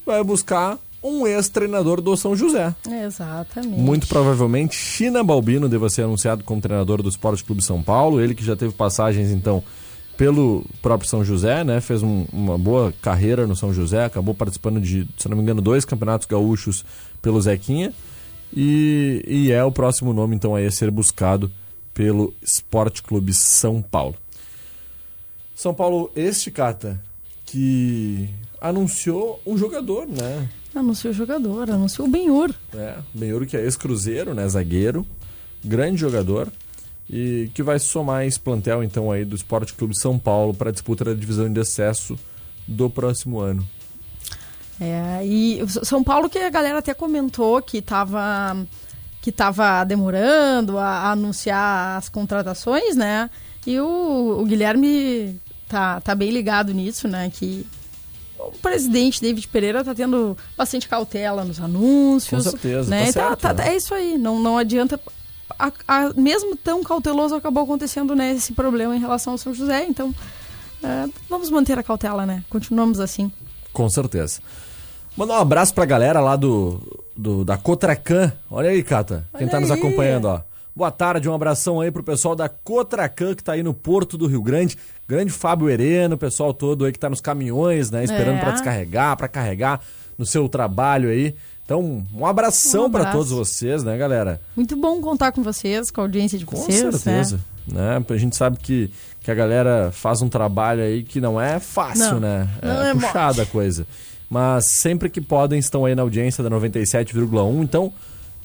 [0.05, 2.75] vai buscar um ex-treinador do São José.
[3.05, 3.81] Exatamente.
[3.81, 8.21] Muito provavelmente China Balbino deva ser anunciado como treinador do Esporte Clube São Paulo.
[8.21, 9.63] Ele que já teve passagens, então,
[10.19, 11.81] pelo próprio São José, né?
[11.81, 15.63] Fez um- uma boa carreira no São José, acabou participando de, se não me engano,
[15.63, 16.85] dois campeonatos gaúchos
[17.23, 17.95] pelo Zequinha.
[18.55, 21.51] E, e é o próximo nome, então, aí a ser buscado
[21.95, 24.17] pelo Esporte Clube São Paulo.
[25.55, 27.01] São Paulo, este Cata,
[27.47, 28.29] que
[28.61, 30.49] anunciou um jogador, né?
[30.75, 32.53] Anunciou o jogador, anunciou o Benhur.
[32.75, 34.49] É, Benhur que é ex-cruzeiro, né?
[34.49, 35.07] Zagueiro,
[35.65, 36.49] grande jogador
[37.09, 40.73] e que vai somar esse plantel então aí do Esporte Clube São Paulo para a
[40.73, 42.19] disputa da divisão de acesso
[42.67, 43.67] do próximo ano.
[44.81, 48.57] É, e São Paulo que a galera até comentou que estava
[49.21, 53.29] que tava demorando a, anunciar as contratações, né?
[53.67, 57.31] E o, o Guilherme tá, tá bem ligado nisso, né?
[57.35, 57.67] Que
[58.39, 62.45] o presidente David Pereira tá tendo bastante cautela nos anúncios.
[62.45, 63.03] Com certeza, né?
[63.05, 63.69] tá E tá- certo, tá- né?
[63.71, 64.99] É isso aí, não, não adianta.
[65.59, 69.85] A- a- mesmo tão cauteloso acabou acontecendo né, esse problema em relação ao São José,
[69.89, 70.15] então
[70.83, 72.45] é, vamos manter a cautela, né?
[72.49, 73.31] Continuamos assim.
[73.73, 74.41] Com certeza.
[75.17, 76.81] Mandar um abraço pra galera lá do,
[77.17, 78.31] do da Cotracan.
[78.49, 79.79] Olha aí, Cata, quem Olha tá nos aí.
[79.79, 80.41] acompanhando, ó.
[80.77, 84.29] Boa tarde, um abração aí pro pessoal da Cotracan que tá aí no Porto do
[84.29, 84.79] Rio Grande.
[85.09, 88.41] Grande Fábio Hereno, o pessoal todo aí que tá nos caminhões, né, esperando É.
[88.41, 89.81] pra descarregar, pra carregar
[90.17, 91.35] no seu trabalho aí.
[91.69, 93.13] Então, um abração Um abraço.
[93.13, 94.41] todos vocês, né, galera?
[94.57, 96.79] Muito bom contar com vocês, com a audiência de Com vocês.
[96.79, 97.39] certeza.
[97.71, 98.03] Né?
[98.09, 102.13] A gente sabe que, que a galera faz um trabalho aí que não é fácil,
[102.13, 102.49] Não, né?
[102.63, 103.87] não é é puxada a coisa.
[104.31, 107.63] Mas sempre que podem, estão aí na audiência da 97,1.
[107.63, 107.93] Então,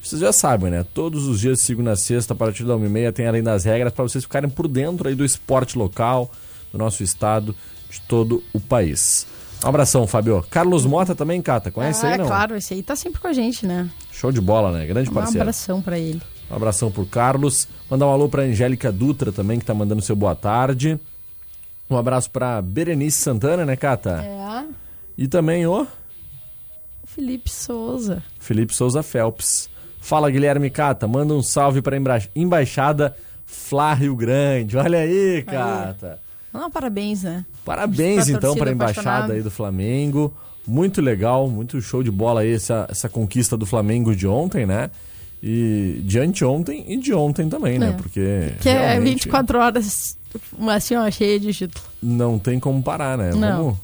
[0.02, 0.84] vocês já sabem, né?
[0.92, 4.02] Todos os dias, segunda a sexta, a partir da 1h30, tem além das regras para
[4.02, 6.30] vocês ficarem por dentro aí do esporte local,
[6.70, 7.56] do nosso estado,
[7.88, 9.26] de todo o país.
[9.64, 10.44] Um abração, Fabio.
[10.50, 11.70] Carlos Mota também, Cata.
[11.70, 12.26] Conhece ah, aí, não?
[12.26, 13.88] claro, esse aí tá sempre com a gente, né?
[14.12, 14.84] Show de bola, né?
[14.84, 15.40] Grande Um parceiro.
[15.40, 16.20] abração pra ele.
[16.50, 17.66] Um abração pro Carlos.
[17.90, 21.00] Mandar um alô pra Angélica Dutra também, que tá mandando seu boa tarde.
[21.88, 24.22] Um abraço pra Berenice Santana, né, Cata?
[24.22, 24.64] É.
[25.16, 25.86] E também o
[27.06, 28.22] Felipe Souza.
[28.38, 29.70] Felipe Souza Phelps.
[29.98, 31.08] Fala, Guilherme Cata.
[31.08, 32.22] Manda um salve pra embra...
[32.36, 34.76] Embaixada Flá Rio Grande.
[34.76, 36.20] Olha aí, Cata.
[36.54, 37.44] Não, parabéns, né?
[37.64, 39.32] Parabéns, Pra então, torcida pra Embaixada apaixonada.
[39.34, 40.32] aí do Flamengo.
[40.66, 44.90] Muito legal, muito show de bola aí essa, essa conquista do Flamengo de ontem, né?
[45.42, 47.90] E de anteontem e de ontem também, né?
[47.90, 47.92] É.
[47.92, 50.16] Porque Que é realmente 24 horas,
[50.68, 51.84] assim, ó, cheia de título.
[52.02, 53.32] não tem como parar, né?
[53.34, 53.76] Não.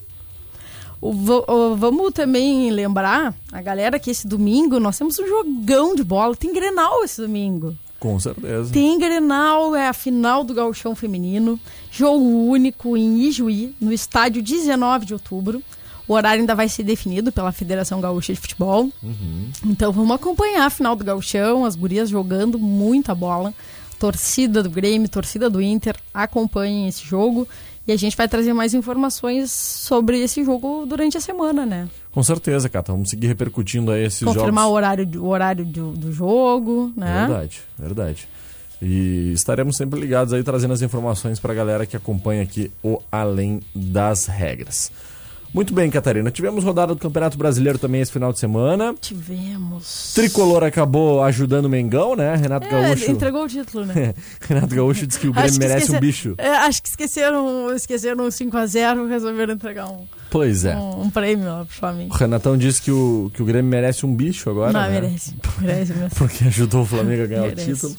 [1.02, 1.46] Vamos...
[1.48, 6.04] O, o- vamos também lembrar, a galera, que esse domingo nós temos um jogão de
[6.04, 6.36] bola.
[6.36, 7.74] Tem Grenal esse domingo.
[7.98, 8.70] Com certeza.
[8.72, 11.58] Tem Grenal, é a final do Gauchão Feminino.
[11.90, 15.62] Jogo único em Ijuí, no estádio 19 de outubro.
[16.06, 18.90] O horário ainda vai ser definido pela Federação Gaúcha de Futebol.
[19.02, 19.50] Uhum.
[19.66, 23.54] Então vamos acompanhar a final do Gauchão, as gurias jogando muita bola.
[23.98, 27.46] Torcida do Grêmio, torcida do Inter, acompanhem esse jogo.
[27.86, 31.88] E a gente vai trazer mais informações sobre esse jogo durante a semana, né?
[32.12, 32.92] Com certeza, Cata.
[32.92, 34.72] Vamos seguir repercutindo aí esses Confirmar jogos.
[34.72, 37.26] o horário, o horário do, do jogo, né?
[37.26, 38.28] Verdade, verdade.
[38.82, 43.60] E estaremos sempre ligados aí trazendo as informações pra galera que acompanha aqui o Além
[43.74, 44.90] das Regras.
[45.52, 46.30] Muito bem, Catarina.
[46.30, 48.94] Tivemos rodada do Campeonato Brasileiro também esse final de semana.
[49.00, 50.12] Tivemos.
[50.14, 52.36] Tricolor acabou ajudando o Mengão, né?
[52.36, 53.10] Renato É, Gaúcho.
[53.10, 54.14] entregou o título, né?
[54.48, 56.34] Renato Gaúcho disse que o Grêmio que merece um bicho.
[56.38, 60.76] É, acho que esqueceram, esqueceram o 5x0 resolveram entregar um, Pois é.
[60.76, 62.14] um, um prêmio lá pro O Flamengo.
[62.14, 64.72] Renatão disse que o, que o Grêmio merece um bicho agora.
[64.72, 65.00] Não, né?
[65.00, 65.34] merece.
[65.60, 66.10] Merece mesmo.
[66.16, 67.72] Porque ajudou o Flamengo a ganhar Merece.
[67.72, 67.96] o título.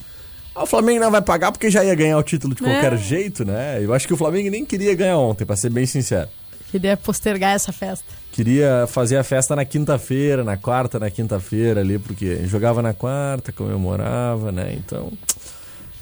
[0.56, 2.68] Ah, O Flamengo não vai pagar porque já ia ganhar o título de É.
[2.68, 3.84] qualquer jeito, né?
[3.84, 6.30] Eu acho que o Flamengo nem queria ganhar ontem, pra ser bem sincero.
[6.70, 8.06] Queria postergar essa festa.
[8.32, 13.52] Queria fazer a festa na quinta-feira, na quarta, na quinta-feira ali, porque jogava na quarta,
[13.52, 14.74] comemorava, né?
[14.78, 15.12] Então,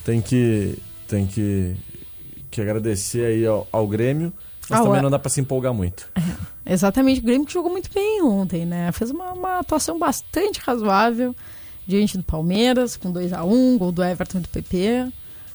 [0.05, 1.75] tem que tem que,
[2.51, 4.31] que agradecer aí ao, ao Grêmio,
[4.69, 6.07] mas Ah, também não dá pra se empolgar muito.
[6.63, 8.91] Exatamente, o Grêmio jogou muito bem ontem, né?
[8.91, 11.35] Fez uma, uma atuação bastante razoável
[11.89, 15.08] diante do Palmeiras, com 2 a 1 gol do Everton e do PP.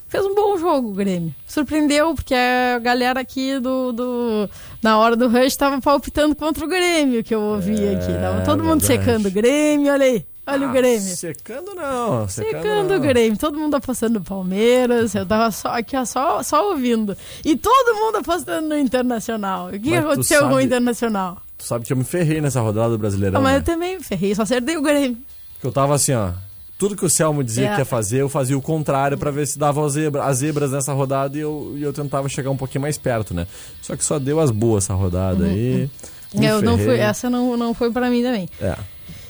[0.09, 1.35] Fez um bom jogo o Grêmio.
[1.47, 4.51] Surpreendeu, porque a galera aqui do, do
[4.83, 8.13] na hora do Rush tava palpitando contra o Grêmio, que eu ouvi É, aqui.
[8.13, 9.05] Tava todo mundo verdade.
[9.05, 10.27] secando o Grêmio, olha aí.
[10.47, 11.11] Olha o Grêmio.
[11.11, 12.97] Ah, Secando não, secando, Secando não.
[12.97, 17.17] o Grêmio, todo mundo apostando no Palmeiras, eu tava só aqui, ó, só, só ouvindo.
[17.43, 19.69] E todo mundo apostando no Internacional.
[19.69, 21.39] O que Mas aconteceu com o sabe- Internacional?
[21.57, 23.59] Tu sabe que eu me ferrei nessa rodada do Brasileirão, Ah, mas né?
[23.61, 25.17] eu também me ferrei, só acertei o Grêmio.
[25.65, 26.31] Eu tava assim, ó.
[26.77, 27.75] Tudo que o Selmo dizia É.
[27.75, 30.73] que ia fazer, eu fazia o contrário pra ver se dava as, zebra, as zebras
[30.73, 33.47] nessa rodada e eu, e eu tentava chegar um pouquinho mais perto, né?
[33.81, 35.89] Só que só deu as boas essa rodada aí.
[36.35, 36.43] Uhum.
[36.43, 38.49] eu não fui, essa não, não foi pra mim também.
[38.61, 38.77] É.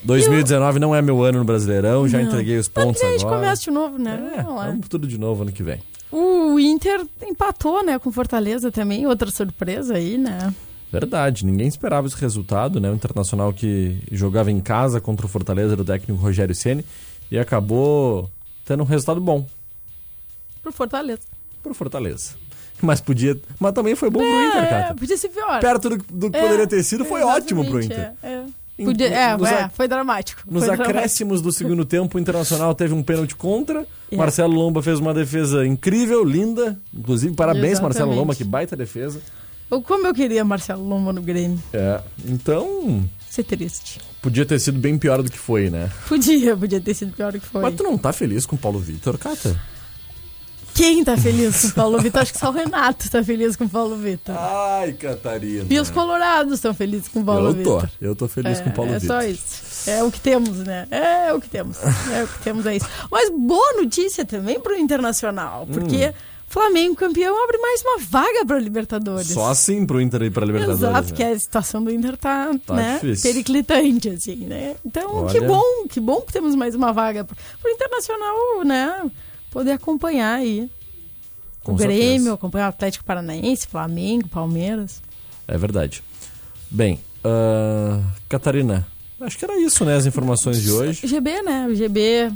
[0.02, 2.26] 2019 não é meu ano no Brasileirão, já Não.
[2.26, 3.40] entreguei os pontos que vem a gente agora.
[3.42, 4.32] começa de novo, né?
[4.38, 5.80] É, Vamos vamos tudo de novo ano que vem.
[6.10, 10.52] O Inter empatou, né, com Fortaleza também, outra surpresa aí, né?
[11.00, 12.90] Verdade, ninguém esperava esse resultado, né?
[12.90, 16.84] O Internacional que jogava em casa contra o Fortaleza do técnico Rogério Ceni
[17.30, 18.30] e acabou
[18.64, 19.46] tendo um resultado bom
[20.62, 21.20] Pro Fortaleza.
[21.62, 22.32] pro Fortaleza.
[22.82, 24.94] Mas podia, mas também foi bom pro Inter, É, cara.
[24.94, 25.60] podia ser pior.
[25.60, 28.12] Perto do, do que É, poderia ter sido, foi exatamente, ótimo pro Inter.
[28.22, 28.44] É, é.
[28.84, 30.42] Podia- é, nos é, foi dramático.
[30.46, 30.98] Nos foi dramático.
[30.98, 33.86] acréscimos do segundo tempo, o Internacional teve um pênalti contra.
[34.10, 34.16] É.
[34.16, 36.76] Marcelo Lomba fez uma defesa incrível, linda.
[36.92, 38.18] Inclusive, parabéns, Marcelo Exatamente.
[38.18, 39.20] Lomba, que baita defesa.
[39.70, 41.60] Eu- Como eu queria Marcelo Lomba no Grêmio.
[41.72, 43.98] É, então, Ser triste.
[44.22, 45.90] podia ter sido bem pior do que foi, né?
[46.08, 47.62] Podia, podia ter sido pior do que foi.
[47.62, 49.58] Mas tu não tá feliz com o Paulo Vitor, Cata?
[50.74, 52.22] Quem tá feliz com o Paulo Vitor?
[52.22, 54.34] Acho que só o Renato tá feliz com o Paulo Vitor.
[54.36, 55.66] Ai, Catarina.
[55.70, 57.90] E os colorados estão felizes com o Paulo Eu tô, Vitor.
[58.00, 59.22] eu tô feliz É, com o Paulo é Vitor.
[59.22, 59.88] só isso.
[59.88, 60.88] É o que temos, né?
[60.90, 61.76] É o que temos.
[62.12, 62.86] É o que temos, é isso.
[63.08, 66.12] Mas boa notícia também pro Internacional, porque Hum.
[66.54, 69.26] Flamengo campeão abre mais uma vaga pra Libertadores.
[69.26, 70.82] Só assim pro Inter ir pra Libertadores.
[70.84, 71.16] Exato, né?
[71.16, 73.28] que a situação do Inter tá, Tá né, difícil.
[73.28, 74.76] periclitante, assim, né?
[74.86, 75.32] Então, Olha.
[75.32, 79.10] que bom, que bom que temos mais uma vaga pro, pro Internacional, né?
[79.50, 80.70] Poder acompanhar aí
[81.64, 82.34] Com o Grêmio, certeza.
[82.34, 85.02] acompanhar o Atlético Paranaense, Flamengo, Palmeiras.
[85.48, 86.04] É verdade.
[86.70, 88.86] Bem, ah, Catarina,
[89.20, 89.96] acho que era isso, né?
[89.96, 91.04] As informações de hoje.
[91.04, 91.66] GB, né?
[91.68, 92.32] O GB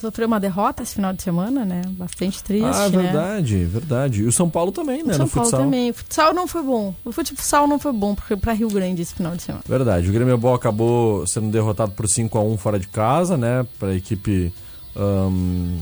[0.00, 1.82] sofreu uma derrota esse final de semana, né?
[1.90, 3.02] Bastante triste, Ah, né?
[3.02, 4.22] verdade, verdade.
[4.22, 5.14] E o São Paulo também, né?
[5.14, 5.60] São no Paulo futsal.
[5.64, 5.90] também.
[5.90, 6.94] O futsal não foi bom.
[7.04, 9.64] O futsal não foi bom porque para Rio Grande esse final de semana.
[9.68, 10.08] Verdade.
[10.08, 13.66] O Grêmio Ball acabou sendo derrotado por 5 a 1 fora de casa, né?
[13.78, 14.52] Pra equipe.
[14.96, 15.78] ahn,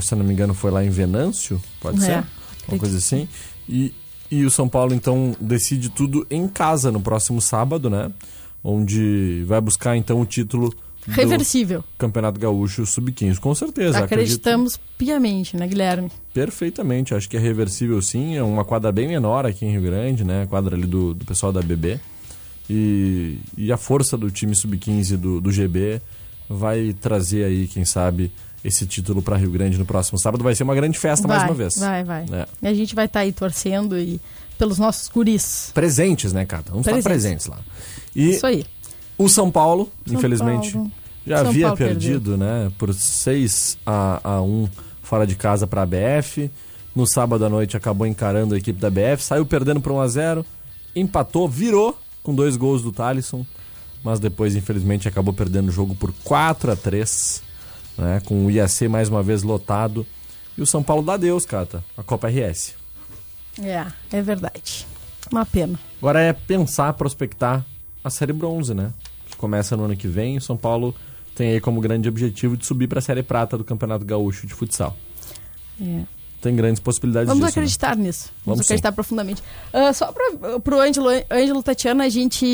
[0.00, 2.12] se não me engano, foi lá em Venâncio, pode É, ser?
[2.12, 2.18] Uma
[2.62, 3.28] acredito coisa assim.
[3.68, 3.92] E,
[4.30, 8.10] e o São Paulo, então, decide tudo em casa no próximo sábado, né?
[8.64, 10.72] Onde vai buscar, então, o título
[11.06, 11.82] Reversível.
[11.98, 13.38] Campeonato Gaúcho Sub-15.
[13.38, 13.98] Com certeza.
[13.98, 16.10] acredito Acreditamos piamente, né, Guilherme?
[16.34, 18.36] Perfeitamente, acho que é reversível sim.
[18.36, 20.42] É uma quadra bem menor aqui em Rio Grande, né?
[20.42, 21.98] A quadra ali do, do pessoal da BB.
[22.68, 26.00] E, e a força do time sub-15 do, do GB
[26.48, 28.30] vai trazer aí, quem sabe,
[28.64, 30.44] esse título para Rio Grande no próximo sábado.
[30.44, 31.76] Vai ser uma grande festa vai, mais uma vez.
[31.78, 32.26] Vai, vai.
[32.32, 32.46] É.
[32.62, 34.20] E a gente vai estar aí torcendo e
[34.58, 35.70] pelos nossos guris.
[35.72, 36.70] Presentes, né, Cata?
[36.70, 37.46] Vamos estar Presentes.
[37.46, 37.58] presentes lá.
[38.14, 38.64] E Isso aí.
[39.20, 40.90] O São Paulo, São infelizmente, Paulo.
[41.26, 44.66] já São havia Paulo perdido, né, por 6 a, a 1
[45.02, 46.50] fora de casa para a BF.
[46.96, 50.08] No sábado à noite acabou encarando a equipe da BF, saiu perdendo por 1 a
[50.08, 50.46] 0,
[50.96, 53.44] empatou, virou com dois gols do Thalisson,
[54.02, 57.42] mas depois infelizmente acabou perdendo o jogo por 4 a 3,
[57.98, 60.06] né, com o IAC mais uma vez lotado.
[60.56, 62.74] E o São Paulo dá Deus, Cata, a Copa RS.
[63.62, 64.86] É, é verdade.
[65.30, 65.78] Uma pena.
[65.98, 67.64] Agora é pensar, prospectar
[68.02, 68.92] a Série Bronze, né?
[69.40, 70.36] Começa no ano que vem.
[70.36, 70.94] O São Paulo
[71.34, 74.52] tem aí como grande objetivo de subir para a Série Prata do Campeonato Gaúcho de
[74.52, 74.94] Futsal.
[75.80, 76.02] É.
[76.42, 77.58] Tem grandes possibilidades Vamos disso.
[77.58, 77.62] né?
[77.62, 78.26] acreditar nisso.
[78.26, 78.72] Vamos, Vamos sim.
[78.74, 79.42] acreditar profundamente.
[79.72, 82.44] Ah, só para pro Ângelo, Ângelo Tatiana, a gente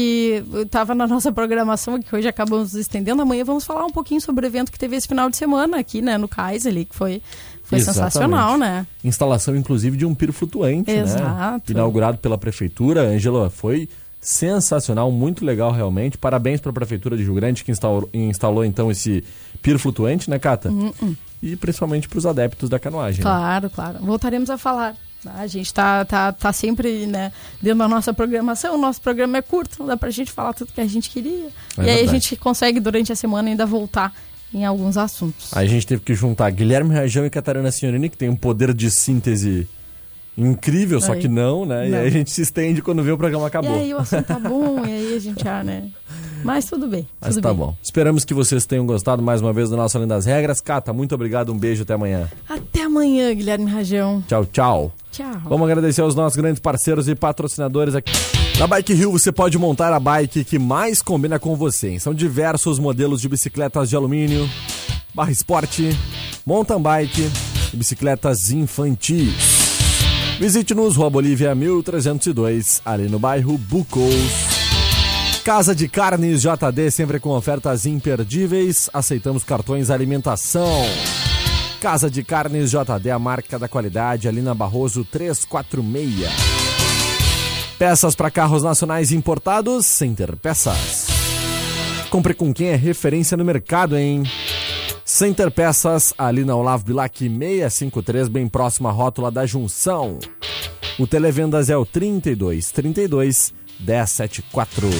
[0.54, 3.20] estava na nossa programação, que hoje acabamos nos estendendo.
[3.20, 6.00] Amanhã vamos falar um pouquinho sobre o evento que teve esse final de semana aqui,
[6.00, 7.20] né, no Cais ali, que foi,
[7.64, 8.12] foi Exatamente.
[8.12, 8.86] sensacional, né?
[9.02, 11.00] Instalação, inclusive, de um piro flutuante, né?
[11.00, 11.72] Exato.
[11.72, 13.02] Inaugurado pela Prefeitura.
[13.02, 13.88] Ângela, foi
[14.26, 16.18] sensacional, muito legal realmente.
[16.18, 19.22] Parabéns para a Prefeitura de Rio Grande que instalou, instalou então esse
[19.62, 20.68] piro flutuante, né, Cata?
[21.40, 23.20] E principalmente para os adeptos da canoagem.
[23.20, 23.22] né?
[23.22, 23.98] Claro, claro.
[24.00, 24.96] Voltaremos a falar.
[25.22, 25.32] tá?
[25.36, 27.30] A gente tá, tá, tá sempre né,
[27.62, 28.74] dentro da nossa programação.
[28.74, 31.48] O nosso programa é curto, não dá pra gente falar tudo que a gente queria.
[31.78, 34.12] É e aí a gente consegue, durante a semana, ainda voltar
[34.52, 35.56] em alguns assuntos.
[35.56, 38.74] Aí a gente teve que juntar Guilherme Rajão e Catarina Signorini, que tem um poder
[38.74, 39.68] de síntese
[40.36, 41.20] incrível, só Aí.
[41.20, 41.88] que não, né?
[41.88, 41.98] E Não.
[41.98, 43.76] aí a gente se estende quando vê o programa acabou.
[43.76, 45.84] E aí o assunto tá bom, e aí a gente já, né?
[46.44, 47.08] Mas tudo bem.
[47.20, 47.58] Mas tudo tá bem.
[47.58, 47.74] bom.
[47.82, 50.60] Esperamos que vocês tenham gostado mais uma vez do nosso Além das Regras.
[50.60, 52.28] Cata, muito obrigado, um beijo, até amanhã.
[52.48, 54.22] Até amanhã, Guilherme Rajão.
[54.28, 54.92] Tchau, tchau.
[55.10, 55.40] Tchau.
[55.46, 58.12] Vamos agradecer aos nossos grandes parceiros e patrocinadores aqui.
[58.58, 61.98] Na Bike Rio você pode montar a bike que mais combina com você.
[61.98, 64.48] São diversos modelos de bicicletas de alumínio,
[65.14, 65.90] barra esporte,
[66.44, 67.30] mountain bike
[67.72, 69.55] e bicicletas infantis.
[70.38, 74.14] Visite-nos, Rua Bolívia 1302, ali no bairro Bucos.
[75.42, 78.90] Casa de Carnes JD, sempre com ofertas imperdíveis.
[78.92, 80.84] Aceitamos cartões alimentação.
[81.80, 86.28] Casa de Carnes JD, a marca da qualidade, ali na Barroso 346.
[87.78, 91.06] Peças para carros nacionais importados, Center Peças.
[92.10, 94.22] Compre com quem é referência no mercado, hein?
[95.16, 100.18] Center Peças, ali na Olavo Bilac 653, bem próximo à rótula da Junção.
[100.98, 104.90] O Televendas é o 32 32 1074.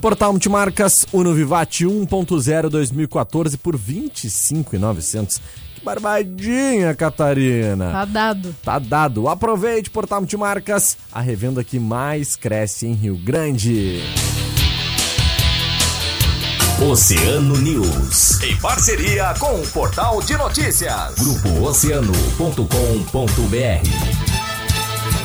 [0.00, 5.38] Portal Multimarcas Uno Vivati 1.0 2014 por 25.900.
[5.74, 7.92] Que barbadinha, Catarina.
[7.92, 8.56] Tá dado.
[8.64, 9.28] Tá dado.
[9.28, 14.00] Aproveite Portal Multimarcas, a revenda que mais cresce em Rio Grande.
[16.82, 18.42] Oceano News.
[18.42, 21.14] Em parceria com o Portal de Notícias.
[21.14, 22.66] Grupo Oceano.com.br.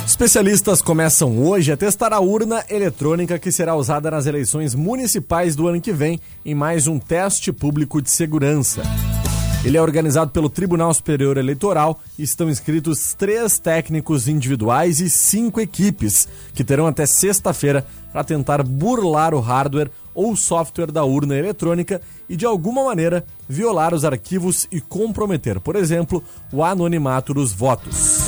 [0.06, 5.68] Especialistas começam hoje a testar a urna eletrônica que será usada nas eleições municipais do
[5.68, 8.84] ano que vem em mais um teste público de segurança.
[9.66, 15.60] Ele é organizado pelo Tribunal Superior Eleitoral e estão inscritos três técnicos individuais e cinco
[15.60, 22.02] equipes, que terão até sexta-feira para tentar burlar o hardware ou software da urna eletrônica
[22.28, 28.20] e, de alguma maneira, violar os arquivos e comprometer, por exemplo, o anonimato dos votos.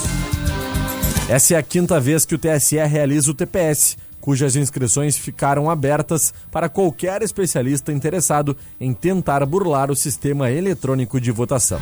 [1.29, 6.33] Essa é a quinta vez que o TSE realiza o TPS, cujas inscrições ficaram abertas
[6.51, 11.79] para qualquer especialista interessado em tentar burlar o sistema eletrônico de votação.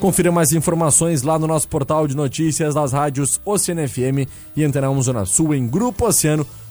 [0.00, 4.90] Confira mais informações lá no nosso portal de notícias das rádios Oceano FM e Antena
[4.90, 5.66] 1 Zona Sul em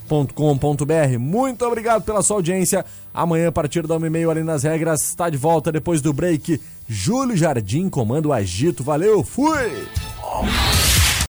[0.10, 1.20] grupooceano.com.br.
[1.20, 2.84] Muito obrigado pela sua audiência.
[3.14, 6.60] Amanhã, a partir da 1h30, além das regras, está de volta depois do break.
[6.88, 8.84] Júlio Jardim comanda o agito.
[8.84, 9.88] Valeu, fui!